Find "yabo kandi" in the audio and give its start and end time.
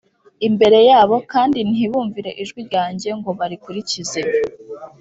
0.89-1.59